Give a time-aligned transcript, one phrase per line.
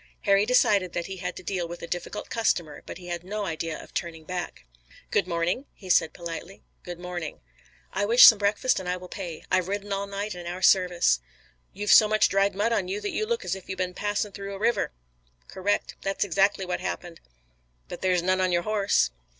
[0.21, 3.45] Harry decided that he had to deal with a difficult customer but he had no
[3.45, 4.65] idea of turning back.
[5.11, 6.63] "Good morning," he said politely.
[6.81, 7.41] "Good morning."
[7.93, 9.45] "I wish some breakfast and I will pay.
[9.51, 11.19] I've ridden all night in our service."
[11.71, 14.31] "You've so much dried mud on you that you look as if you'd been passin'
[14.31, 14.91] through a river."
[15.47, 15.93] "Correct.
[16.01, 17.21] That's exactly what happened."
[17.87, 19.11] "But there's none on your horse."